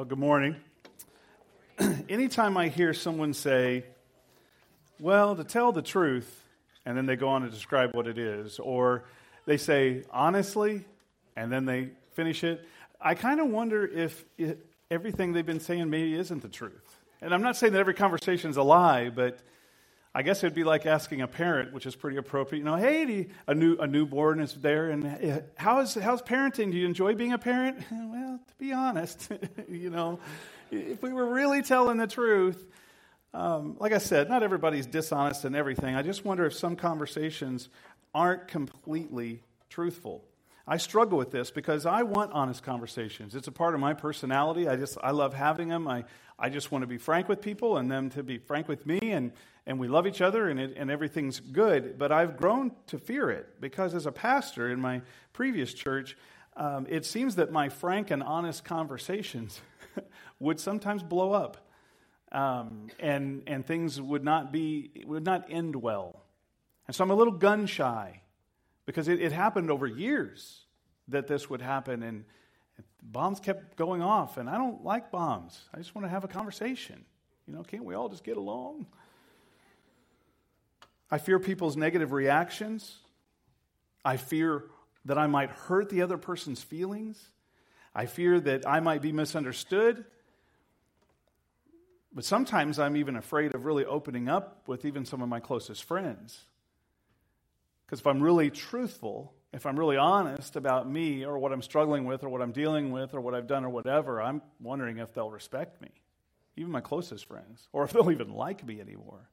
[0.00, 0.56] Well, good morning.
[2.08, 3.84] Anytime I hear someone say,
[4.98, 6.42] well, to tell the truth,
[6.86, 9.04] and then they go on to describe what it is, or
[9.44, 10.86] they say, honestly,
[11.36, 12.66] and then they finish it,
[12.98, 17.02] I kind of wonder if it, everything they've been saying maybe isn't the truth.
[17.20, 19.38] And I'm not saying that every conversation is a lie, but
[20.12, 22.60] I guess it'd be like asking a parent, which is pretty appropriate.
[22.60, 26.72] You know, hey, a new a newborn is there, and how's how's parenting?
[26.72, 27.78] Do you enjoy being a parent?
[28.10, 29.32] Well, to be honest,
[29.68, 30.18] you know,
[30.70, 32.64] if we were really telling the truth,
[33.32, 35.94] um, like I said, not everybody's dishonest in everything.
[35.94, 37.68] I just wonder if some conversations
[38.14, 40.24] aren't completely truthful.
[40.66, 43.34] I struggle with this because I want honest conversations.
[43.34, 44.68] It's a part of my personality.
[44.68, 45.88] I just I love having them.
[45.88, 46.04] I,
[46.38, 48.98] I just want to be frank with people and them to be frank with me
[49.02, 49.32] and,
[49.70, 51.96] and we love each other and, it, and everything's good.
[51.96, 55.00] But I've grown to fear it because as a pastor in my
[55.32, 56.16] previous church,
[56.56, 59.60] um, it seems that my frank and honest conversations
[60.40, 61.68] would sometimes blow up.
[62.32, 66.20] Um, and, and things would not be would not end well.
[66.88, 68.22] And so I'm a little gun shy
[68.86, 70.64] because it, it happened over years
[71.06, 72.24] that this would happen and
[73.00, 75.60] bombs kept going off, and I don't like bombs.
[75.72, 77.04] I just want to have a conversation.
[77.46, 78.86] You know, can't we all just get along?
[81.10, 82.98] I fear people's negative reactions.
[84.04, 84.64] I fear
[85.04, 87.30] that I might hurt the other person's feelings.
[87.94, 90.04] I fear that I might be misunderstood.
[92.12, 95.84] But sometimes I'm even afraid of really opening up with even some of my closest
[95.84, 96.44] friends.
[97.86, 102.04] Because if I'm really truthful, if I'm really honest about me or what I'm struggling
[102.04, 105.12] with or what I'm dealing with or what I've done or whatever, I'm wondering if
[105.12, 105.90] they'll respect me,
[106.56, 109.28] even my closest friends, or if they'll even like me anymore.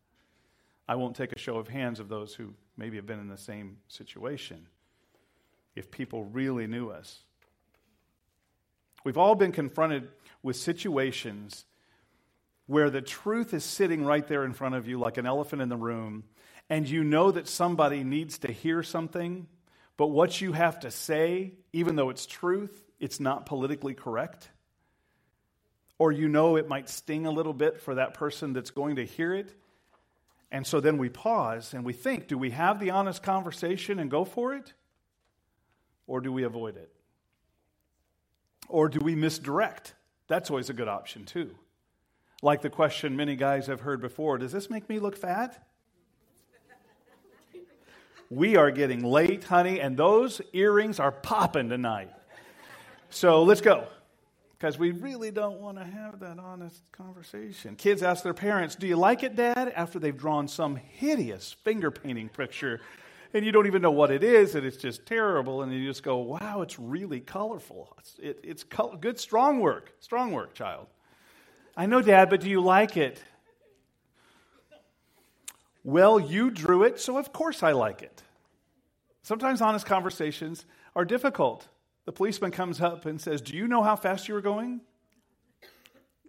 [0.88, 3.38] I won't take a show of hands of those who maybe have been in the
[3.38, 4.68] same situation
[5.76, 7.24] if people really knew us.
[9.04, 10.10] We've all been confronted
[10.42, 11.66] with situations
[12.66, 15.70] where the truth is sitting right there in front of you like an elephant in
[15.70, 16.24] the room,
[16.70, 19.48] and you know that somebody needs to hear something
[19.98, 24.50] but what you have to say, even though it's truth, it's not politically correct.
[25.98, 29.06] Or you know it might sting a little bit for that person that's going to
[29.06, 29.54] hear it.
[30.52, 34.10] And so then we pause and we think do we have the honest conversation and
[34.10, 34.74] go for it?
[36.08, 36.92] Or do we avoid it?
[38.70, 39.94] Or do we misdirect?
[40.28, 41.56] That's always a good option, too.
[42.42, 45.64] Like the question many guys have heard before Does this make me look fat?
[48.30, 52.12] We are getting late, honey, and those earrings are popping tonight.
[53.10, 53.88] So let's go.
[54.58, 57.76] Because we really don't want to have that honest conversation.
[57.76, 59.72] Kids ask their parents, Do you like it, Dad?
[59.76, 62.82] after they've drawn some hideous finger painting picture
[63.34, 65.62] and you don't even know what it is, and it's just terrible.
[65.62, 67.94] And you just go, wow, it's really colorful.
[68.00, 69.94] It's, it, it's good, strong work.
[70.00, 70.88] Strong work, child.
[71.76, 73.22] I know, Dad, but do you like it?
[75.84, 78.24] Well, you drew it, so of course I like it.
[79.24, 80.66] Sometimes honest conversations
[80.96, 81.68] are difficult.
[82.08, 84.80] The policeman comes up and says, Do you know how fast you were going?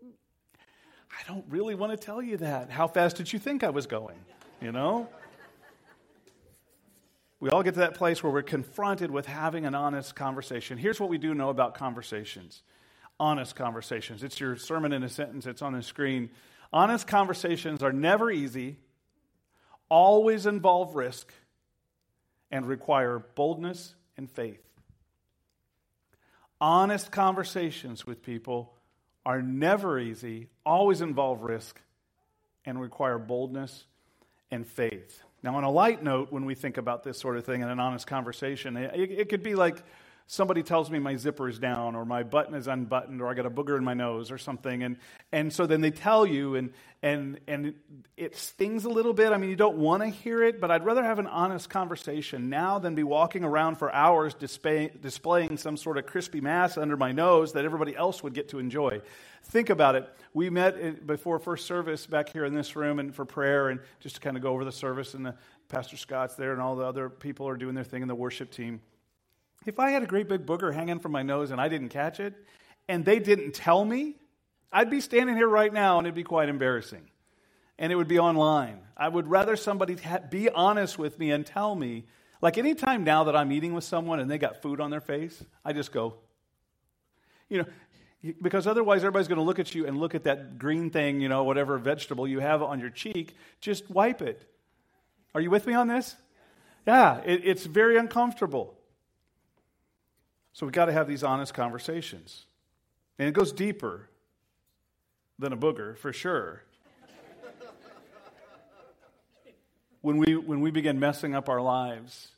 [0.02, 2.68] I don't really want to tell you that.
[2.68, 4.18] How fast did you think I was going?
[4.60, 5.08] You know?
[7.38, 10.78] We all get to that place where we're confronted with having an honest conversation.
[10.78, 12.62] Here's what we do know about conversations
[13.20, 14.24] honest conversations.
[14.24, 16.30] It's your sermon in a sentence, it's on the screen.
[16.72, 18.78] Honest conversations are never easy,
[19.88, 21.32] always involve risk,
[22.50, 24.67] and require boldness and faith.
[26.60, 28.74] Honest conversations with people
[29.24, 31.80] are never easy, always involve risk,
[32.64, 33.84] and require boldness
[34.50, 35.22] and faith.
[35.42, 37.78] Now, on a light note, when we think about this sort of thing in an
[37.78, 39.82] honest conversation, it, it could be like
[40.30, 43.46] somebody tells me my zipper is down or my button is unbuttoned or I got
[43.46, 44.82] a booger in my nose or something.
[44.82, 44.98] And,
[45.32, 46.70] and so then they tell you, and,
[47.02, 47.74] and, and
[48.14, 49.32] it stings a little bit.
[49.32, 52.50] I mean, you don't want to hear it, but I'd rather have an honest conversation
[52.50, 56.98] now than be walking around for hours display, displaying some sort of crispy mass under
[56.98, 59.00] my nose that everybody else would get to enjoy.
[59.44, 60.06] Think about it.
[60.34, 64.16] We met before first service back here in this room and for prayer and just
[64.16, 65.34] to kind of go over the service, and the,
[65.68, 68.50] Pastor Scott's there, and all the other people are doing their thing in the worship
[68.50, 68.80] team.
[69.66, 72.20] If I had a great big booger hanging from my nose and I didn't catch
[72.20, 72.34] it,
[72.88, 74.16] and they didn't tell me,
[74.72, 77.10] I'd be standing here right now and it'd be quite embarrassing.
[77.78, 78.80] And it would be online.
[78.96, 79.96] I would rather somebody
[80.30, 82.04] be honest with me and tell me.
[82.40, 85.44] Like anytime now that I'm eating with someone and they got food on their face,
[85.64, 86.14] I just go,
[87.48, 87.64] you know,
[88.42, 91.28] because otherwise everybody's going to look at you and look at that green thing, you
[91.28, 94.42] know, whatever vegetable you have on your cheek, just wipe it.
[95.34, 96.16] Are you with me on this?
[96.86, 98.77] Yeah, it, it's very uncomfortable.
[100.52, 102.46] So we've got to have these honest conversations.
[103.18, 104.08] And it goes deeper
[105.38, 106.62] than a booger, for sure.
[110.00, 112.28] when, we, when we begin messing up our lives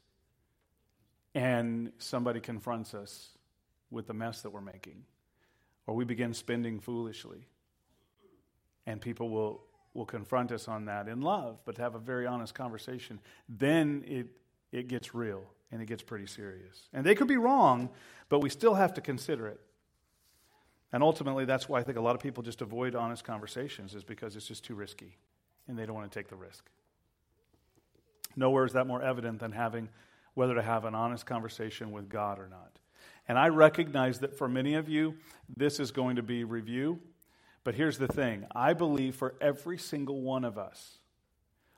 [1.35, 3.31] and somebody confronts us
[3.91, 5.05] with the mess that we're making,
[5.87, 7.47] or we begin spending foolishly,
[8.87, 9.63] and people will,
[9.95, 13.19] will confront us on that in love, but to have a very honest conversation,
[13.49, 14.27] then it,
[14.73, 16.88] it gets real and it gets pretty serious.
[16.93, 17.90] And they could be wrong,
[18.28, 19.61] but we still have to consider it.
[20.93, 24.02] And ultimately, that's why I think a lot of people just avoid honest conversations, is
[24.02, 25.17] because it's just too risky
[25.69, 26.64] and they don't want to take the risk.
[28.37, 29.88] Nowhere is that more evident than having
[30.34, 32.78] whether to have an honest conversation with God or not.
[33.28, 35.14] And I recognize that for many of you,
[35.56, 37.00] this is going to be review.
[37.62, 40.99] But here's the thing I believe for every single one of us,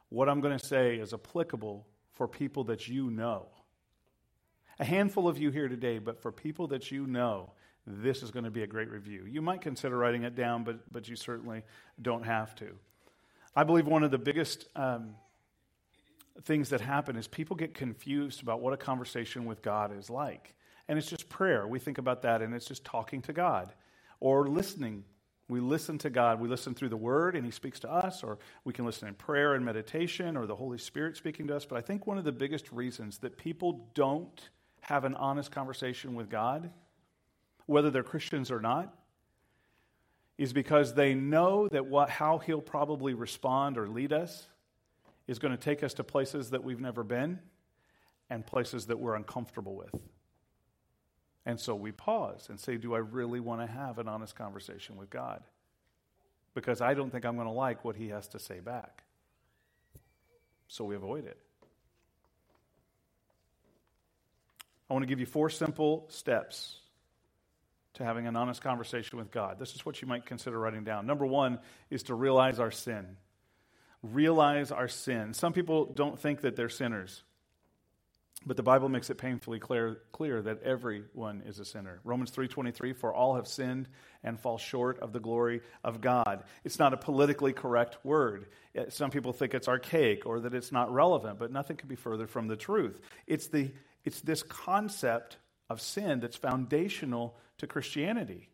[0.09, 3.49] what I'm going to say is applicable for people that you know.
[4.79, 7.53] A handful of you here today, but for people that you know,
[7.87, 9.25] this is going to be a great review.
[9.29, 11.63] You might consider writing it down, but, but you certainly
[12.01, 12.71] don't have to.
[13.55, 15.15] I believe one of the biggest um,
[16.43, 20.55] things that happen is people get confused about what a conversation with God is like.
[20.89, 21.67] And it's just prayer.
[21.67, 23.73] We think about that, and it's just talking to God
[24.21, 25.05] or listening.
[25.49, 26.41] We listen to God.
[26.41, 29.15] We listen through the Word, and He speaks to us, or we can listen in
[29.15, 31.67] prayer and meditation, or the Holy Spirit speaking to us.
[31.67, 34.49] But I think one of the biggest reasons that people don't
[34.83, 36.71] have an honest conversation with God
[37.67, 38.95] whether they're Christians or not,
[40.39, 44.47] is because they know that what, how he'll probably respond or lead us
[45.27, 47.39] is going to take us to places that we've never been
[48.31, 49.95] and places that we're uncomfortable with.
[51.45, 54.97] And so we pause and say, Do I really want to have an honest conversation
[54.97, 55.43] with God?
[56.55, 59.05] Because I don't think I'm going to like what he has to say back.
[60.69, 61.39] So we avoid it.
[64.93, 66.77] I want to give you four simple steps
[67.95, 69.59] to having an honest conversation with God.
[69.59, 71.07] This is what you might consider writing down.
[71.07, 73.17] Number one is to realize our sin.
[74.03, 75.33] Realize our sin.
[75.33, 77.23] Some people don't think that they're sinners,
[78.45, 82.01] but the Bible makes it painfully clear, clear that everyone is a sinner.
[82.05, 83.89] Romans 3:23 for all have sinned
[84.23, 86.45] and fall short of the glory of God.
[86.65, 88.47] It's not a politically correct word.
[88.91, 92.27] Some people think it's archaic or that it's not relevant, but nothing could be further
[92.27, 93.01] from the truth.
[93.27, 93.73] It's the
[94.05, 95.37] it's this concept
[95.71, 98.49] of sin that's foundational to Christianity.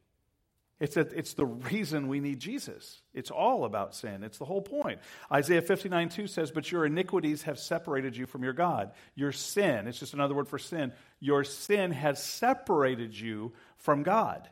[0.81, 3.03] It's, a, it's the reason we need Jesus.
[3.13, 4.23] It's all about sin.
[4.23, 5.01] It's the whole point.
[5.31, 8.93] Isaiah 59 2 says, But your iniquities have separated you from your God.
[9.17, 14.49] Your sin, it's just another word for sin, your sin has separated you from God.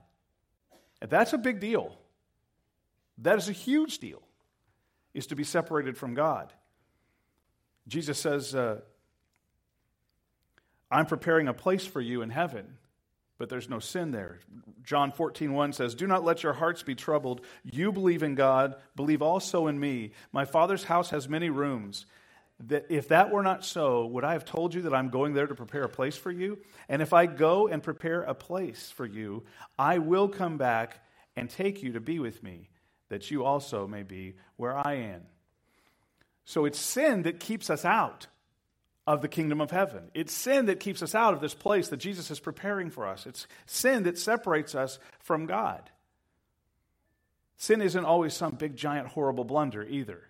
[1.00, 1.96] And that's a big deal.
[3.18, 4.22] That is a huge deal,
[5.14, 6.52] is to be separated from God.
[7.86, 8.80] Jesus says, uh,
[10.90, 12.78] I'm preparing a place for you in heaven
[13.38, 14.38] but there's no sin there.
[14.82, 17.42] John 14, 1 says, Do not let your hearts be troubled.
[17.64, 20.12] You believe in God, believe also in me.
[20.32, 22.06] My Father's house has many rooms.
[22.68, 25.46] That if that were not so, would I have told you that I'm going there
[25.46, 26.58] to prepare a place for you?
[26.88, 29.44] And if I go and prepare a place for you,
[29.78, 31.04] I will come back
[31.36, 32.70] and take you to be with me,
[33.10, 35.22] that you also may be where I am.
[36.46, 38.26] So it's sin that keeps us out
[39.06, 40.10] of the kingdom of heaven.
[40.14, 43.26] It's sin that keeps us out of this place that Jesus is preparing for us.
[43.26, 45.90] It's sin that separates us from God.
[47.56, 50.22] Sin isn't always some big, giant, horrible blunder either.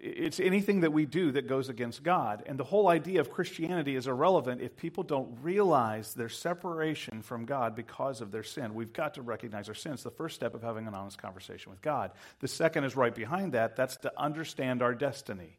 [0.00, 2.42] It's anything that we do that goes against God.
[2.46, 7.46] And the whole idea of Christianity is irrelevant if people don't realize their separation from
[7.46, 8.74] God because of their sin.
[8.74, 9.92] We've got to recognize our sin.
[9.92, 12.10] It's the first step of having an honest conversation with God.
[12.40, 15.56] The second is right behind that that's to understand our destiny.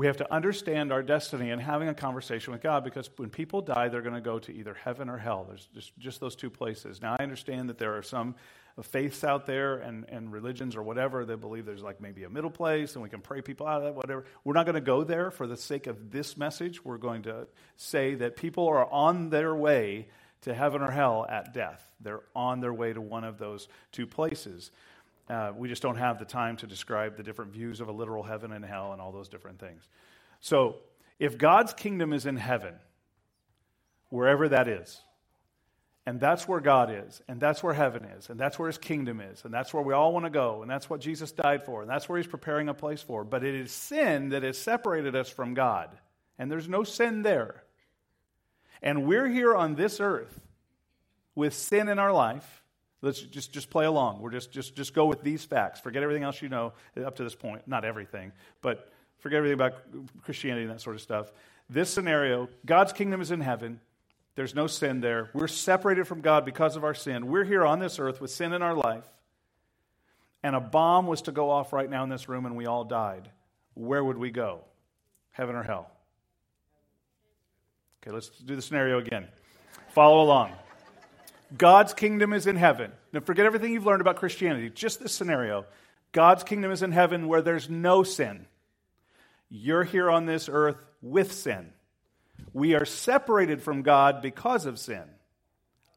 [0.00, 3.60] We have to understand our destiny and having a conversation with God because when people
[3.60, 5.44] die, they're going to go to either heaven or hell.
[5.46, 7.02] There's just, just those two places.
[7.02, 8.34] Now, I understand that there are some
[8.82, 12.48] faiths out there and, and religions or whatever that believe there's like maybe a middle
[12.48, 14.24] place and we can pray people out of that, whatever.
[14.42, 16.82] We're not going to go there for the sake of this message.
[16.82, 20.08] We're going to say that people are on their way
[20.40, 21.86] to heaven or hell at death.
[22.00, 24.70] They're on their way to one of those two places.
[25.30, 28.24] Uh, we just don't have the time to describe the different views of a literal
[28.24, 29.88] heaven and hell and all those different things.
[30.40, 30.78] So,
[31.20, 32.74] if God's kingdom is in heaven,
[34.08, 35.00] wherever that is,
[36.04, 39.20] and that's where God is, and that's where heaven is, and that's where his kingdom
[39.20, 41.82] is, and that's where we all want to go, and that's what Jesus died for,
[41.82, 43.22] and that's where he's preparing a place for.
[43.22, 45.90] But it is sin that has separated us from God,
[46.40, 47.62] and there's no sin there.
[48.82, 50.40] And we're here on this earth
[51.36, 52.59] with sin in our life
[53.02, 54.20] Let's just, just play along.
[54.20, 55.80] We're just, just, just go with these facts.
[55.80, 57.66] Forget everything else you know up to this point.
[57.66, 59.74] Not everything, but forget everything about
[60.22, 61.32] Christianity and that sort of stuff.
[61.68, 63.80] This scenario God's kingdom is in heaven.
[64.34, 65.30] There's no sin there.
[65.34, 67.26] We're separated from God because of our sin.
[67.26, 69.04] We're here on this earth with sin in our life.
[70.42, 72.84] and a bomb was to go off right now in this room and we all
[72.84, 73.30] died,
[73.74, 74.60] where would we go?
[75.32, 75.90] Heaven or hell?
[78.02, 79.28] Okay, let's do the scenario again.
[79.90, 80.52] Follow along.
[81.56, 82.92] God's kingdom is in heaven.
[83.12, 84.70] Now, forget everything you've learned about Christianity.
[84.70, 85.66] Just this scenario.
[86.12, 88.46] God's kingdom is in heaven where there's no sin.
[89.48, 91.72] You're here on this earth with sin.
[92.52, 95.02] We are separated from God because of sin.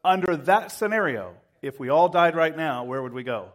[0.04, 3.50] Under that scenario, if we all died right now, where would we go?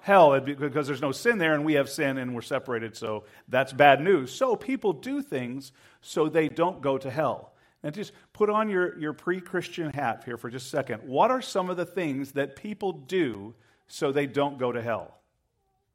[0.00, 3.72] Hell, because there's no sin there and we have sin and we're separated, so that's
[3.72, 4.32] bad news.
[4.32, 7.51] So people do things so they don't go to hell.
[7.82, 11.02] And just put on your, your pre Christian hat here for just a second.
[11.04, 13.54] What are some of the things that people do
[13.88, 15.18] so they don't go to hell?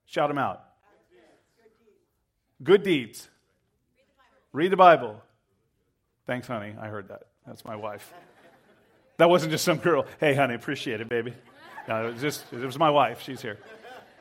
[0.05, 0.63] Shout them out.
[2.63, 3.29] Good deeds.
[4.51, 5.21] Read the Bible.
[6.25, 6.75] Thanks, honey.
[6.79, 7.23] I heard that.
[7.45, 8.13] That's my wife.
[9.17, 10.05] That wasn't just some girl.
[10.19, 11.33] Hey, honey, appreciate it, baby.
[11.87, 13.21] No, it was just it was my wife.
[13.21, 13.59] She's here.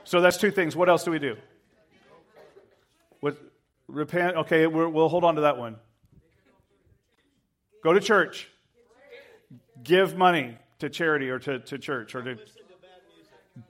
[0.05, 0.77] So that's two things.
[0.77, 1.37] What else do we do?
[3.21, 3.37] What,
[3.89, 4.37] repent.
[4.37, 5.77] Okay, we will hold on to that one.
[7.87, 8.49] Go to church.
[9.85, 12.37] Give money to charity or to, to church or to.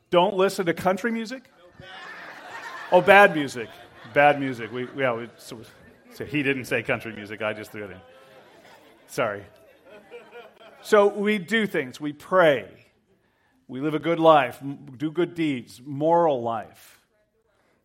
[0.08, 1.50] Don't listen to country music.
[2.90, 3.68] Oh, bad music.
[4.14, 4.72] Bad music.
[4.72, 5.60] We, yeah, we, so,
[6.14, 7.42] so he didn't say country music.
[7.42, 8.00] I just threw it in.
[9.06, 9.44] Sorry.
[10.80, 12.00] So we do things.
[12.00, 12.70] We pray.
[13.68, 14.62] We live a good life,
[14.96, 17.02] do good deeds, moral life.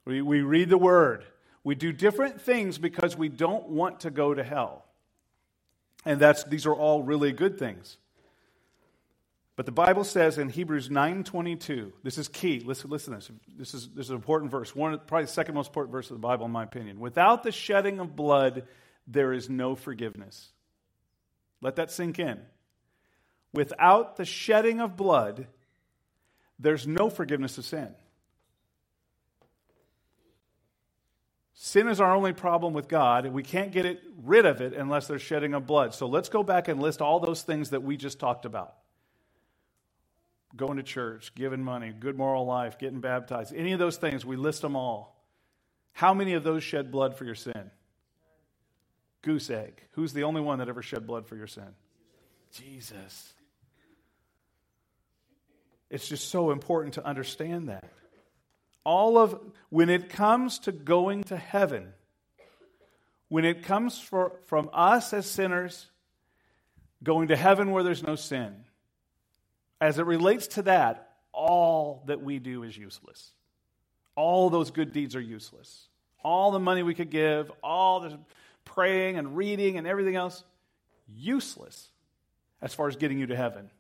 [0.05, 1.25] We, we read the word.
[1.65, 4.85] We do different things because we don't want to go to hell.
[6.05, 7.97] And that's, these are all really good things.
[9.55, 12.61] But the Bible says in Hebrews 9.22, this is key.
[12.61, 13.31] Listen, listen to this.
[13.57, 14.75] This is, this is an important verse.
[14.75, 16.99] One, probably the second most important verse of the Bible, in my opinion.
[16.99, 18.63] Without the shedding of blood,
[19.05, 20.49] there is no forgiveness.
[21.61, 22.39] Let that sink in.
[23.53, 25.47] Without the shedding of blood,
[26.57, 27.93] there's no forgiveness of sin.
[31.53, 35.07] Sin is our only problem with God, we can't get it, rid of it unless
[35.07, 35.93] there's shedding of blood.
[35.93, 38.75] So let's go back and list all those things that we just talked about
[40.55, 44.35] going to church, giving money, good moral life, getting baptized, any of those things, we
[44.35, 45.17] list them all.
[45.93, 47.71] How many of those shed blood for your sin?
[49.21, 49.81] Goose egg.
[49.91, 51.67] Who's the only one that ever shed blood for your sin?
[52.53, 53.33] Jesus.
[55.89, 57.83] It's just so important to understand that
[58.83, 61.93] all of when it comes to going to heaven
[63.31, 65.89] when it comes for, from us as sinners
[67.01, 68.53] going to heaven where there's no sin
[69.79, 73.31] as it relates to that all that we do is useless.
[74.15, 75.87] All those good deeds are useless.
[76.23, 78.19] All the money we could give all the
[78.65, 80.43] praying and reading and everything else
[81.15, 81.87] useless
[82.61, 83.71] as far as getting you to heaven.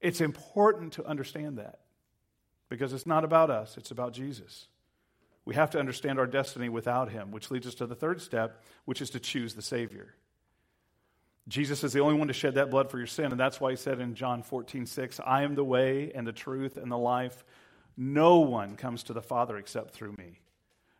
[0.00, 1.80] It's important to understand that
[2.74, 4.66] because it's not about us, it's about Jesus.
[5.44, 8.62] We have to understand our destiny without him, which leads us to the third step,
[8.84, 10.14] which is to choose the Savior.
[11.46, 13.70] Jesus is the only one to shed that blood for your sin, and that's why
[13.70, 16.98] he said in John 14, 6, I am the way and the truth and the
[16.98, 17.44] life.
[17.96, 20.40] No one comes to the Father except through me.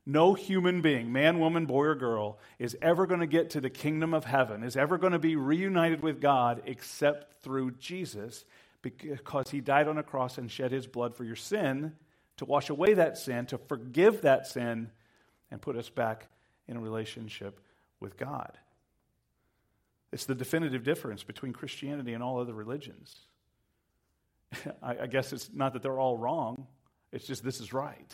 [0.06, 3.70] No human being, man, woman, boy, or girl, is ever going to get to the
[3.70, 8.44] kingdom of heaven, is ever going to be reunited with God except through Jesus
[8.84, 11.92] because he died on a cross and shed his blood for your sin
[12.36, 14.90] to wash away that sin, to forgive that sin,
[15.50, 16.26] and put us back
[16.68, 17.60] in a relationship
[18.00, 18.58] with God.
[20.12, 23.16] It's the definitive difference between Christianity and all other religions.
[24.82, 26.66] I, I guess it's not that they're all wrong,
[27.10, 28.12] it's just this is right.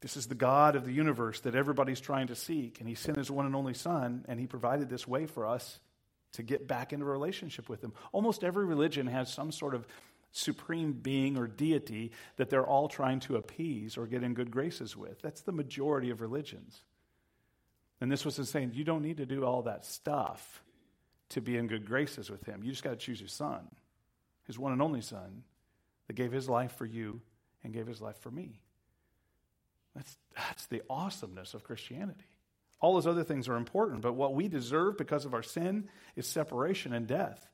[0.00, 3.16] This is the God of the universe that everybody's trying to seek, and He sent
[3.16, 5.80] His one and only Son, and He provided this way for us
[6.32, 7.92] to get back into a relationship with Him.
[8.12, 9.86] Almost every religion has some sort of
[10.32, 14.96] supreme being or deity that they're all trying to appease or get in good graces
[14.96, 15.20] with.
[15.22, 16.82] That's the majority of religions.
[18.00, 20.62] And this was saying you don't need to do all that stuff
[21.30, 22.62] to be in good graces with Him.
[22.62, 23.68] You just got to choose your Son,
[24.46, 25.42] His one and only Son,
[26.06, 27.20] that gave His life for you
[27.64, 28.60] and gave His life for me.
[29.94, 32.24] That's, that's the awesomeness of Christianity.
[32.80, 36.26] All those other things are important, but what we deserve because of our sin is
[36.26, 37.48] separation and death.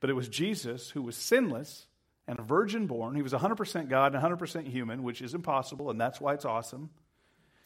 [0.00, 1.86] But it was Jesus who was sinless
[2.26, 3.14] and a virgin born.
[3.14, 6.90] He was 100% God and 100% human, which is impossible, and that's why it's awesome.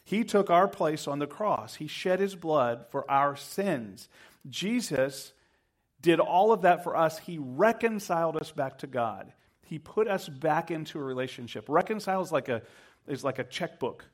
[0.03, 1.75] He took our place on the cross.
[1.75, 4.07] He shed his blood for our sins.
[4.49, 5.33] Jesus
[6.01, 7.17] did all of that for us.
[7.19, 9.33] He reconciled us back to God.
[9.65, 11.65] He put us back into a relationship.
[11.67, 12.61] Reconcile is like a,
[13.07, 14.05] is like a checkbook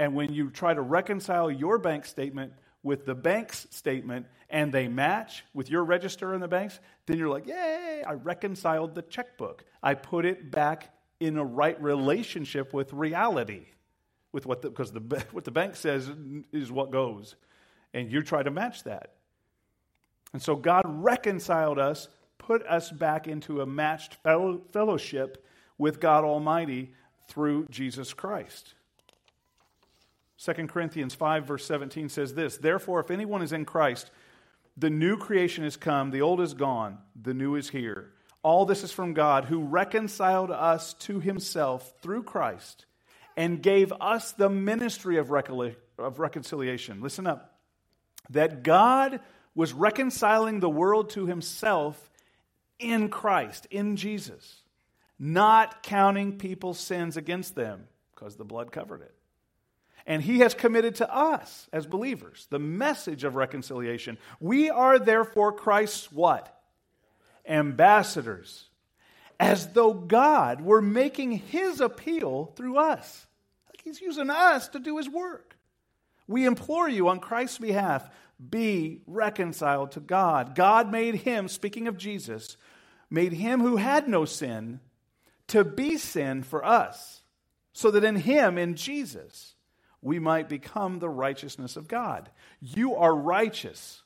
[0.00, 4.88] and when you try to reconcile your bank statement with the bank's statement and they
[4.88, 9.62] match with your register in the banks, then you're like, yay, I reconciled the checkbook.
[9.82, 13.66] I put it back in a right relationship with reality,
[14.32, 15.00] with what the, because the,
[15.32, 16.10] what the bank says
[16.50, 17.36] is what goes.
[17.92, 19.16] And you try to match that.
[20.32, 26.94] And so God reconciled us, put us back into a matched fellowship with God Almighty
[27.28, 28.76] through Jesus Christ.
[30.42, 34.10] 2 Corinthians 5, verse 17 says this Therefore, if anyone is in Christ,
[34.76, 38.12] the new creation has come, the old is gone, the new is here.
[38.42, 42.86] All this is from God, who reconciled us to himself through Christ
[43.36, 45.30] and gave us the ministry of,
[45.98, 47.02] of reconciliation.
[47.02, 47.58] Listen up.
[48.30, 49.20] That God
[49.54, 52.10] was reconciling the world to himself
[52.78, 54.62] in Christ, in Jesus,
[55.18, 59.14] not counting people's sins against them because the blood covered it.
[60.10, 64.18] And he has committed to us as believers the message of reconciliation.
[64.40, 66.52] We are therefore Christ's what?
[67.46, 68.64] Ambassadors.
[69.38, 73.24] As though God were making his appeal through us.
[73.68, 75.56] Like he's using us to do his work.
[76.26, 78.10] We implore you on Christ's behalf,
[78.50, 80.56] be reconciled to God.
[80.56, 82.56] God made him, speaking of Jesus,
[83.10, 84.80] made him who had no sin
[85.46, 87.22] to be sin for us,
[87.72, 89.54] so that in him, in Jesus,
[90.02, 92.30] we might become the righteousness of God.
[92.60, 94.02] You are righteous.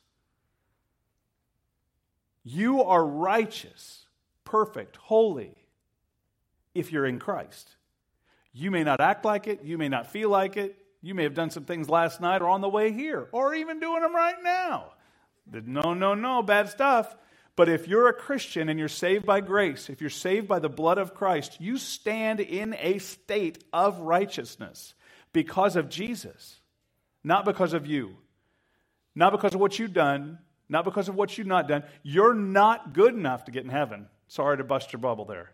[2.43, 4.05] You are righteous,
[4.43, 5.55] perfect, holy,
[6.75, 7.75] if you're in Christ.
[8.53, 11.33] You may not act like it, you may not feel like it, you may have
[11.33, 14.41] done some things last night or on the way here, or even doing them right
[14.43, 14.93] now.
[15.51, 17.15] No, no, no, bad stuff.
[17.55, 20.69] But if you're a Christian and you're saved by grace, if you're saved by the
[20.69, 24.93] blood of Christ, you stand in a state of righteousness
[25.35, 26.61] because of Jesus,
[27.21, 28.15] not because of you,
[29.13, 30.39] not because of what you've done,
[30.69, 31.83] not because of what you've not done.
[32.03, 34.07] You're not good enough to get in heaven.
[34.29, 35.51] Sorry to bust your bubble there.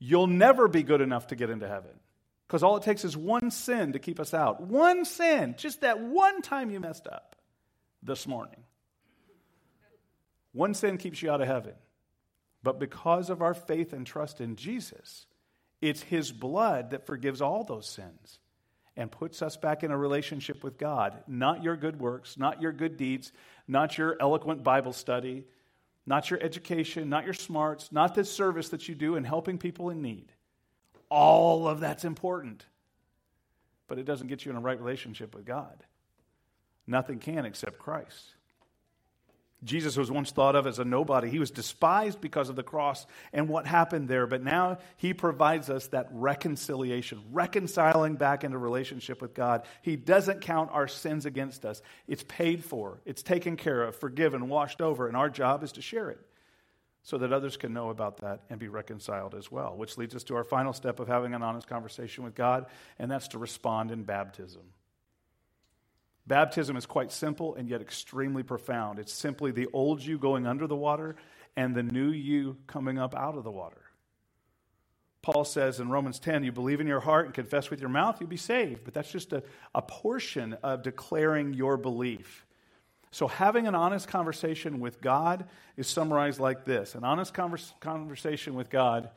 [0.00, 1.92] You'll never be good enough to get into heaven
[2.48, 4.60] because all it takes is one sin to keep us out.
[4.60, 7.36] One sin, just that one time you messed up
[8.02, 8.64] this morning.
[10.50, 11.74] One sin keeps you out of heaven.
[12.64, 15.26] But because of our faith and trust in Jesus,
[15.80, 18.40] it's His blood that forgives all those sins
[18.98, 21.22] and puts us back in a relationship with God.
[21.28, 23.32] Not your good works, not your good deeds,
[23.68, 25.44] not your eloquent Bible study,
[26.04, 29.90] not your education, not your smarts, not the service that you do in helping people
[29.90, 30.32] in need.
[31.10, 32.66] All of that's important.
[33.86, 35.84] But it doesn't get you in a right relationship with God.
[36.84, 38.34] Nothing can except Christ.
[39.64, 41.28] Jesus was once thought of as a nobody.
[41.28, 45.68] He was despised because of the cross and what happened there, but now he provides
[45.68, 49.64] us that reconciliation, reconciling back into relationship with God.
[49.82, 51.82] He doesn't count our sins against us.
[52.06, 55.82] It's paid for, it's taken care of, forgiven, washed over, and our job is to
[55.82, 56.20] share it
[57.02, 60.24] so that others can know about that and be reconciled as well, which leads us
[60.24, 62.66] to our final step of having an honest conversation with God,
[62.98, 64.62] and that's to respond in baptism.
[66.28, 68.98] Baptism is quite simple and yet extremely profound.
[68.98, 71.16] It's simply the old you going under the water
[71.56, 73.80] and the new you coming up out of the water.
[75.22, 78.20] Paul says in Romans 10, you believe in your heart and confess with your mouth,
[78.20, 78.84] you'll be saved.
[78.84, 79.42] But that's just a,
[79.74, 82.44] a portion of declaring your belief.
[83.10, 85.46] So, having an honest conversation with God
[85.78, 89.08] is summarized like this An honest converse, conversation with God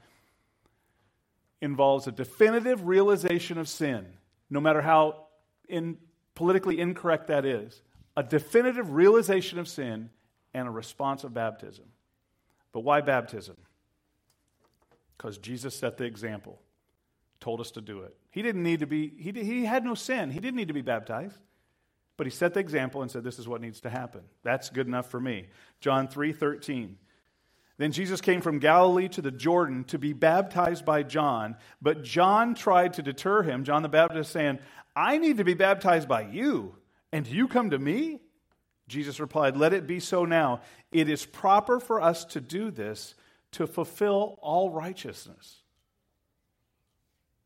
[1.60, 4.06] involves a definitive realization of sin,
[4.50, 5.26] no matter how
[5.68, 5.98] in
[6.36, 7.82] politically incorrect that is,
[8.16, 10.10] a definitive realization of sin
[10.54, 11.86] and a response of baptism.
[12.72, 13.58] But why baptism?
[15.18, 16.60] Because Jesus set the example,
[17.40, 18.16] told us to do it.
[18.32, 20.32] He didn't need to be, he, he had no sin.
[20.32, 21.38] He didn't need to be baptized.
[22.18, 24.22] But he set the example and said, This is what needs to happen.
[24.44, 25.48] That's good enough for me.
[25.80, 26.98] John 3 13.
[27.82, 32.54] Then Jesus came from Galilee to the Jordan to be baptized by John, but John
[32.54, 34.60] tried to deter him, John the Baptist, saying,
[34.96, 36.76] I need to be baptized by you,
[37.12, 38.20] and you come to me?
[38.88, 40.62] Jesus replied, Let it be so now.
[40.92, 43.16] It is proper for us to do this
[43.54, 45.64] to fulfill all righteousness.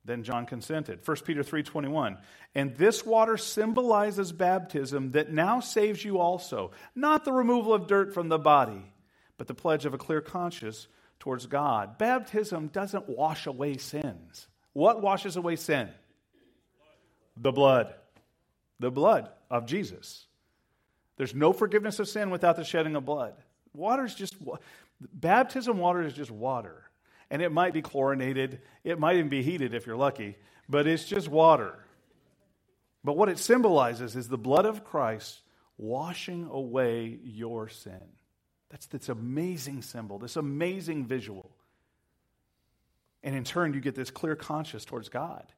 [0.03, 0.99] Then John consented.
[1.07, 2.17] 1 Peter 3:21.
[2.53, 8.13] And this water symbolizes baptism that now saves you also, not the removal of dirt
[8.13, 8.91] from the body,
[9.37, 10.87] but the pledge of a clear conscience
[11.19, 11.97] towards God.
[11.97, 14.47] Baptism doesn't wash away sins.
[14.73, 15.89] What washes away sin?
[17.37, 17.93] The blood.
[18.79, 20.25] The blood of Jesus.
[21.17, 23.33] There's no forgiveness of sin without the shedding of blood.
[23.73, 24.35] Water is just,
[24.99, 26.83] baptism water is just water.
[27.31, 30.37] And it might be chlorinated, it might even be heated if you're lucky,
[30.69, 31.79] but it's just water.
[33.03, 35.41] But what it symbolizes is the blood of Christ
[35.77, 38.01] washing away your sin.
[38.69, 41.51] That's this amazing symbol, this amazing visual.
[43.23, 45.51] And in turn, you get this clear conscience towards God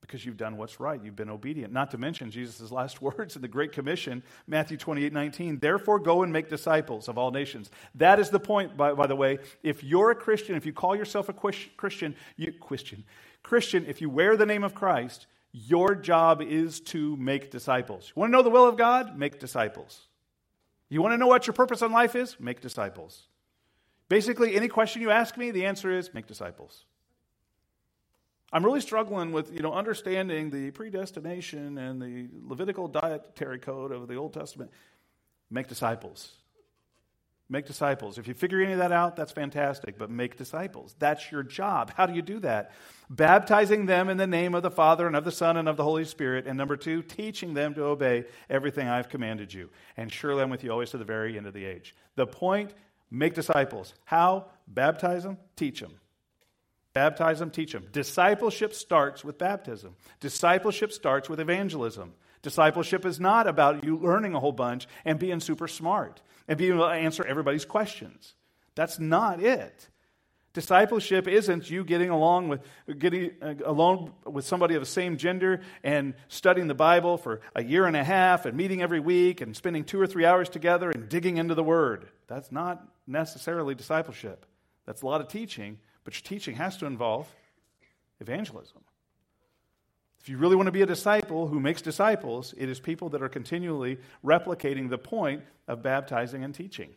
[0.00, 1.02] because you've done what's right.
[1.02, 1.72] You've been obedient.
[1.72, 5.58] Not to mention Jesus' last words in the Great Commission, Matthew 28 19.
[5.58, 7.70] Therefore, go and make disciples of all nations.
[7.94, 9.38] That is the point, by, by the way.
[9.62, 13.04] If you're a Christian, if you call yourself a Christian, you, Christian,
[13.42, 18.12] Christian, if you wear the name of Christ, your job is to make disciples.
[18.14, 19.18] You want to know the will of God?
[19.18, 20.06] Make disciples.
[20.88, 22.38] You want to know what your purpose in life is?
[22.38, 23.28] Make disciples.
[24.08, 26.84] Basically, any question you ask me, the answer is make disciples.
[28.52, 34.06] I'm really struggling with, you know, understanding the predestination and the Levitical dietary code of
[34.06, 34.70] the Old Testament.
[35.50, 36.32] Make disciples.
[37.48, 38.18] Make disciples.
[38.18, 40.96] If you figure any of that out, that's fantastic, but make disciples.
[40.98, 41.92] That's your job.
[41.94, 42.72] How do you do that?
[43.08, 45.84] Baptizing them in the name of the Father and of the Son and of the
[45.84, 46.48] Holy Spirit.
[46.48, 49.70] And number two, teaching them to obey everything I've commanded you.
[49.96, 51.94] And surely I'm with you always to the very end of the age.
[52.16, 52.74] The point,
[53.12, 53.94] make disciples.
[54.04, 54.46] How?
[54.66, 55.92] Baptize them, teach them.
[56.94, 57.86] Baptize them, teach them.
[57.92, 59.94] Discipleship starts with baptism.
[60.18, 62.14] Discipleship starts with evangelism.
[62.46, 66.74] Discipleship is not about you learning a whole bunch and being super smart and being
[66.74, 68.36] able to answer everybody's questions.
[68.76, 69.88] That's not it.
[70.52, 72.60] Discipleship isn't you getting along with
[73.00, 77.64] getting uh, along with somebody of the same gender and studying the Bible for a
[77.64, 80.92] year and a half and meeting every week and spending two or three hours together
[80.92, 82.06] and digging into the Word.
[82.28, 84.46] That's not necessarily discipleship.
[84.84, 87.26] That's a lot of teaching, but your teaching has to involve
[88.20, 88.82] evangelism.
[90.26, 93.22] If you really want to be a disciple who makes disciples, it is people that
[93.22, 96.90] are continually replicating the point of baptizing and teaching.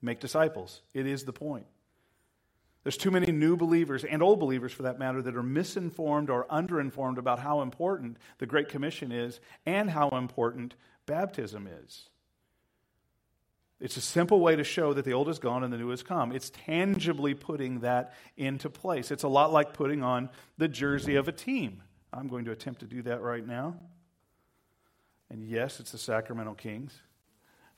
[0.00, 0.80] Make disciples.
[0.94, 1.66] It is the point.
[2.84, 6.46] There's too many new believers and old believers, for that matter, that are misinformed or
[6.46, 12.08] underinformed about how important the Great Commission is and how important baptism is.
[13.78, 16.02] It's a simple way to show that the old is gone and the new has
[16.02, 16.32] come.
[16.32, 19.10] It's tangibly putting that into place.
[19.10, 21.82] It's a lot like putting on the jersey of a team.
[22.12, 23.76] I'm going to attempt to do that right now.
[25.30, 26.98] And yes, it's the Sacramento Kings.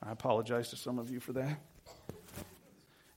[0.03, 1.59] I apologize to some of you for that.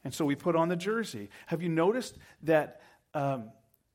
[0.03, 1.29] And so we put on the jersey.
[1.47, 2.81] Have you noticed that
[3.13, 3.49] um,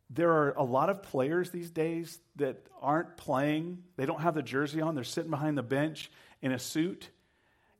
[0.08, 3.84] there are a lot of players these days that aren't playing?
[3.96, 6.10] They don't have the jersey on, they're sitting behind the bench
[6.42, 7.10] in a suit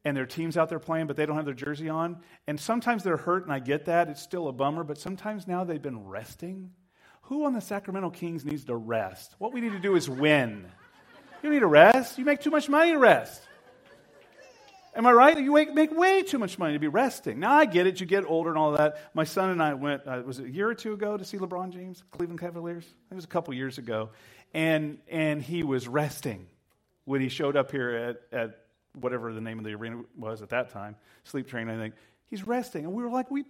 [0.05, 2.19] and their team's out there playing, but they don't have their jersey on.
[2.47, 4.09] And sometimes they're hurt, and I get that.
[4.09, 6.71] It's still a bummer, but sometimes now they've been resting.
[7.31, 9.37] Who on the Sacramento Kings needs to rest?
[9.39, 10.67] What we need to do is win.
[11.45, 12.19] You need to rest.
[12.19, 13.41] You make too much money to rest.
[14.97, 15.39] Am I right?
[15.39, 17.39] You make, way too much money to be resting.
[17.39, 18.01] Now, I get it.
[18.01, 19.15] You get older and all that.
[19.15, 21.39] My son and I went, uh, was it a year or two ago to see
[21.39, 22.85] LeBron James, Cleveland Cavaliers?
[23.13, 24.11] It was a couple years ago.
[24.53, 26.49] And, and he was resting
[27.05, 27.91] when he showed up here
[28.33, 28.65] at, at
[28.99, 31.95] whatever the name of the arena was at that time, sleep train, I think.
[32.27, 32.85] He's resting.
[32.85, 33.45] And we were like, we,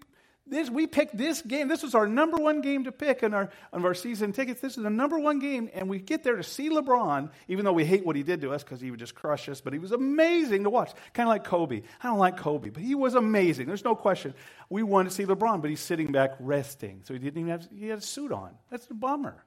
[0.50, 1.68] this, we picked this game.
[1.68, 4.60] This was our number one game to pick in our, on our season tickets.
[4.60, 5.70] This is the number one game.
[5.72, 8.52] And we get there to see LeBron, even though we hate what he did to
[8.52, 9.60] us because he would just crush us.
[9.60, 10.92] But he was amazing to watch.
[11.14, 11.82] Kind of like Kobe.
[12.02, 13.66] I don't like Kobe, but he was amazing.
[13.66, 14.34] There's no question.
[14.68, 17.02] We wanted to see LeBron, but he's sitting back resting.
[17.04, 18.50] So he didn't even have, he had a suit on.
[18.70, 19.44] That's a bummer.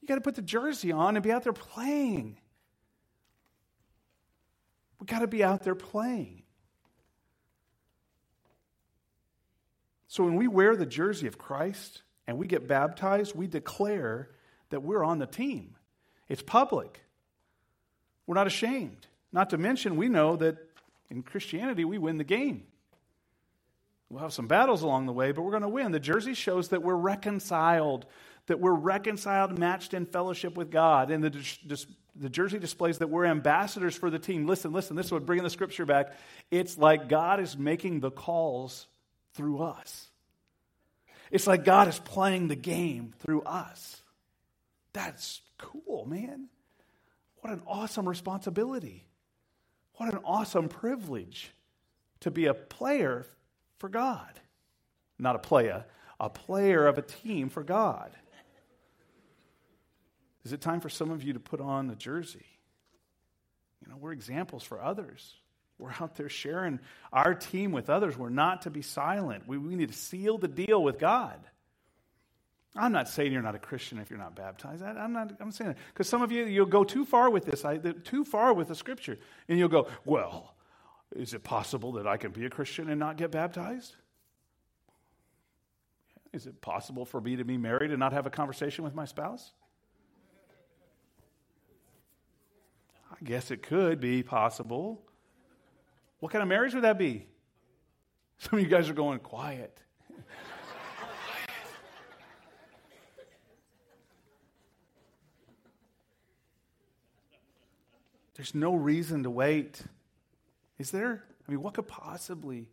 [0.00, 2.38] You got to put the jersey on and be out there playing.
[5.00, 6.43] We've got to be out there playing.
[10.14, 14.30] So when we wear the jersey of Christ and we get baptized, we declare
[14.70, 15.74] that we're on the team.
[16.28, 17.02] It's public.
[18.24, 19.08] We're not ashamed.
[19.32, 20.56] Not to mention, we know that
[21.10, 22.62] in Christianity, we win the game.
[24.08, 25.90] We'll have some battles along the way, but we're going to win.
[25.90, 28.06] The jersey shows that we're reconciled,
[28.46, 31.10] that we're reconciled, matched in fellowship with God.
[31.10, 34.46] And the, the jersey displays that we're ambassadors for the team.
[34.46, 36.12] Listen, listen, this would bring the scripture back.
[36.52, 38.86] It's like God is making the calls
[39.34, 40.08] through us.
[41.30, 44.00] It's like God is playing the game through us.
[44.92, 46.48] That's cool, man.
[47.40, 49.06] What an awesome responsibility.
[49.96, 51.52] What an awesome privilege
[52.20, 53.26] to be a player
[53.78, 54.40] for God.
[55.18, 55.84] Not a player,
[56.18, 58.10] a player of a team for God.
[60.44, 62.46] Is it time for some of you to put on the jersey?
[63.80, 65.36] You know, we're examples for others.
[65.78, 66.78] We're out there sharing
[67.12, 68.16] our team with others.
[68.16, 69.46] We're not to be silent.
[69.46, 71.38] We, we need to seal the deal with God.
[72.76, 74.82] I'm not saying you're not a Christian if you're not baptized.
[74.82, 75.32] I, am not.
[75.40, 77.64] I'm saying because some of you you'll go too far with this.
[77.64, 79.16] I, too far with the Scripture,
[79.48, 80.54] and you'll go, "Well,
[81.14, 83.94] is it possible that I can be a Christian and not get baptized?
[86.32, 89.04] Is it possible for me to be married and not have a conversation with my
[89.04, 89.52] spouse?
[93.12, 95.03] I guess it could be possible.
[96.24, 97.26] What kind of marriage would that be?
[98.38, 99.78] Some of you guys are going quiet.
[108.36, 109.82] There's no reason to wait.
[110.78, 111.24] Is there?
[111.46, 112.70] I mean, what could possibly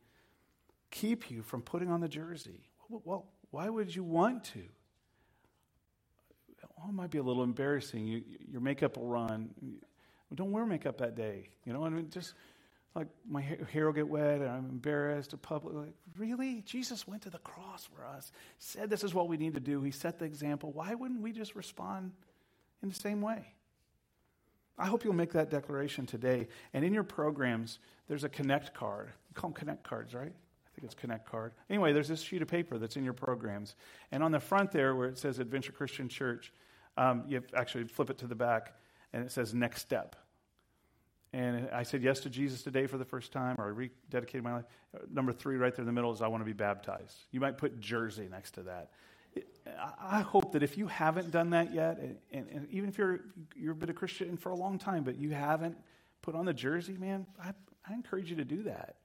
[0.90, 2.70] keep you from putting on the jersey?
[2.88, 4.62] Well, why would you want to?
[6.78, 8.08] Well, it might be a little embarrassing.
[8.08, 9.50] You, your makeup will run.
[10.34, 11.50] Don't wear makeup that day.
[11.66, 12.34] You know, I mean, just
[12.96, 15.34] like my hair will get wet and I'm embarrassed.
[15.42, 16.62] Public, like, really?
[16.66, 19.82] Jesus went to the cross for us, said this is what we need to do.
[19.82, 20.72] He set the example.
[20.72, 22.12] Why wouldn't we just respond
[22.84, 23.54] in the same way?
[24.78, 26.48] I hope you'll make that declaration today.
[26.74, 29.08] And in your programs, there's a connect card.
[29.30, 30.34] You call them connect cards, right?
[30.34, 31.54] I think it's connect card.
[31.70, 33.76] Anyway, there's this sheet of paper that's in your programs.
[34.12, 36.52] And on the front there, where it says Adventure Christian Church,
[36.98, 38.74] um, you actually flip it to the back,
[39.14, 40.16] and it says next step.
[41.34, 44.56] And I said yes to Jesus today for the first time, or I rededicated my
[44.56, 44.66] life.
[45.10, 47.16] Number three, right there in the middle, is I want to be baptized.
[47.32, 48.92] You might put Jersey next to that.
[50.02, 52.00] I hope that if you haven't done that yet,
[52.32, 53.22] and, and, even if you're
[53.56, 55.78] you've been a Christian for a long time, but you haven't
[56.22, 57.54] put on the jersey, man, I,
[57.90, 58.96] I encourage you to do that.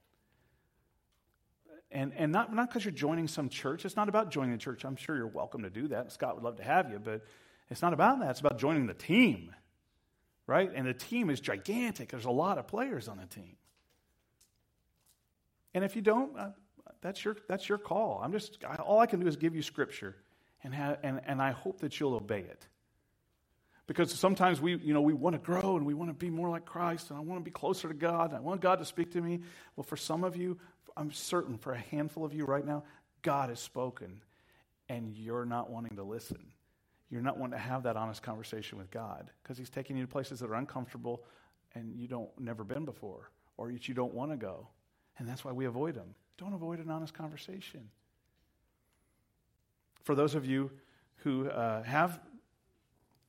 [1.91, 3.85] And, and not not because you're joining some church.
[3.85, 4.83] It's not about joining the church.
[4.83, 6.11] I'm sure you're welcome to do that.
[6.11, 7.25] Scott would love to have you, but
[7.69, 8.31] it's not about that.
[8.31, 9.55] It's about joining the team,
[10.47, 10.71] right?
[10.73, 12.09] And the team is gigantic.
[12.09, 13.57] There's a lot of players on the team.
[15.73, 16.49] And if you don't, uh,
[17.01, 18.21] that's your, that's your call.
[18.23, 20.15] I'm just, I, all I can do is give you scripture,
[20.63, 22.65] and, have, and, and I hope that you'll obey it.
[23.85, 26.49] Because sometimes we, you know, we want to grow and we want to be more
[26.49, 28.85] like Christ, and I want to be closer to God, and I want God to
[28.85, 29.41] speak to me.
[29.75, 30.57] Well, for some of you,
[30.95, 32.83] I'm certain for a handful of you right now,
[33.21, 34.21] God has spoken,
[34.89, 36.39] and you're not wanting to listen.
[37.09, 40.11] You're not wanting to have that honest conversation with God because He's taking you to
[40.11, 41.23] places that are uncomfortable
[41.75, 44.67] and you don't never been before, or that you don't want to go.
[45.19, 46.15] And that's why we avoid them.
[46.37, 47.89] Don't avoid an honest conversation.
[50.03, 50.71] For those of you
[51.17, 52.19] who uh, have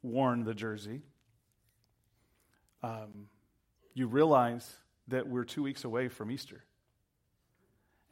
[0.03, 1.03] worn the jersey,
[2.83, 3.29] um,
[3.95, 4.77] you realize
[5.09, 6.65] that we're two weeks away from Easter.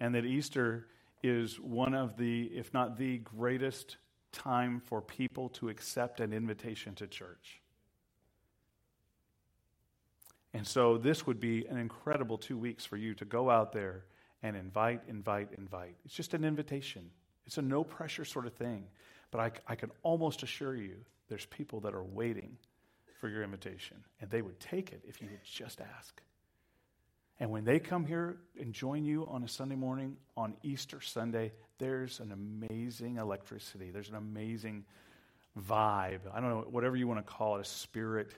[0.00, 0.88] And that Easter
[1.22, 3.96] is one of the, if not the greatest
[4.37, 7.61] time for people to accept an invitation to church.
[10.53, 14.05] And so this would be an incredible two weeks for you to go out there
[14.42, 15.96] and invite, invite, invite.
[16.05, 17.11] It's just an invitation.
[17.46, 18.85] It's a no pressure sort of thing.
[19.31, 20.96] But I, I can almost assure you
[21.29, 22.57] there's people that are waiting
[23.20, 26.20] for your invitation, and they would take it if you would just ask.
[27.38, 31.53] And when they come here and join you on a Sunday morning on Easter Sunday,
[31.79, 33.90] there's an amazing electricity.
[33.90, 34.85] There's an amazing
[35.59, 36.20] vibe.
[36.33, 38.33] I don't know, whatever you want to call it, a spirit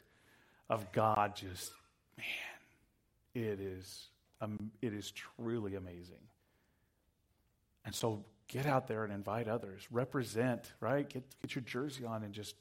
[0.68, 1.72] of God just,
[2.16, 2.26] man,
[3.34, 4.08] it is
[4.40, 6.22] um, it is truly amazing.
[7.84, 9.86] And so get out there and invite others.
[9.90, 11.08] Represent, right?
[11.08, 12.54] Get, get your jersey on and just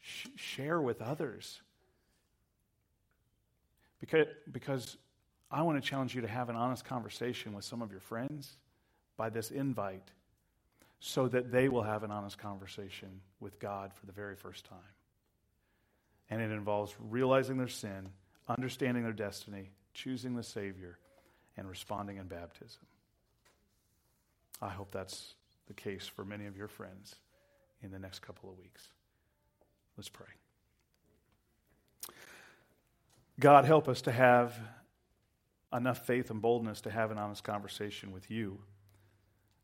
[0.00, 1.60] sh- share with others.
[4.00, 4.96] Because, because
[5.50, 8.56] I want to challenge you to have an honest conversation with some of your friends
[9.16, 10.10] by this invite
[10.98, 14.78] so that they will have an honest conversation with God for the very first time.
[16.30, 18.08] And it involves realizing their sin,
[18.48, 20.98] understanding their destiny, choosing the Savior,
[21.56, 22.82] and responding in baptism.
[24.60, 25.34] I hope that's
[25.68, 27.14] the case for many of your friends
[27.82, 28.88] in the next couple of weeks.
[29.96, 30.26] Let's pray.
[33.38, 34.58] God, help us to have
[35.72, 38.58] enough faith and boldness to have an honest conversation with you,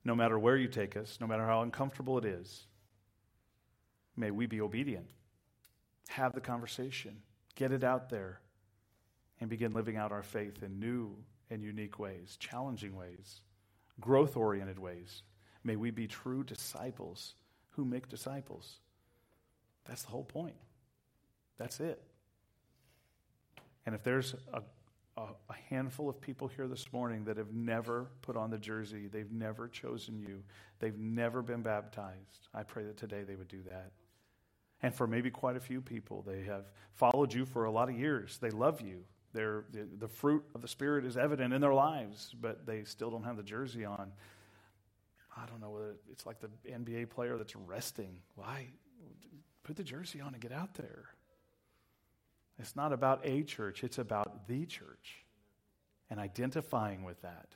[0.05, 2.67] no matter where you take us, no matter how uncomfortable it is.
[4.17, 5.07] May we be obedient.
[6.09, 7.23] Have the conversation,
[7.55, 8.41] get it out there,
[9.41, 11.17] and begin living out our faith in new
[11.51, 13.41] and unique ways, challenging ways,
[14.01, 15.23] growth oriented ways.
[15.65, 17.35] May we be true disciples
[17.71, 18.81] who make disciples.
[19.85, 20.57] That's the whole point.
[21.59, 22.03] That's it.
[23.87, 24.63] And if there's a,
[25.17, 29.09] a, a, handful of people here this morning that have never put on the jersey,
[29.09, 30.43] they've never chosen you,
[30.79, 33.93] they've never been baptized, I pray that today they would do that.
[34.83, 37.97] And for maybe quite a few people, they have followed you for a lot of
[37.97, 38.39] years.
[38.39, 39.05] They love you.
[39.33, 43.11] They're, the, the fruit of the Spirit is evident in their lives, but they still
[43.11, 44.13] don't have the jersey on.
[45.37, 48.19] I don't know whether it's like the NBA player that's resting.
[48.35, 48.69] Why?
[49.63, 51.05] Put the jersey on and get out there.
[52.63, 55.25] It's not about a church, it's about the church
[56.09, 57.49] and identifying with that.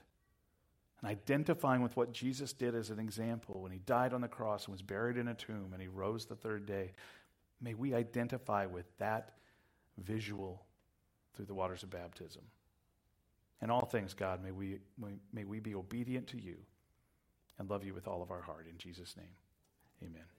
[1.00, 4.64] And identifying with what Jesus did as an example when he died on the cross
[4.64, 6.92] and was buried in a tomb and he rose the third day.
[7.60, 9.34] May we identify with that
[9.98, 10.64] visual
[11.34, 12.42] through the waters of baptism.
[13.62, 14.78] In all things, God, may we,
[15.32, 16.56] may we be obedient to you
[17.58, 18.66] and love you with all of our heart.
[18.68, 19.34] In Jesus' name,
[20.02, 20.35] amen.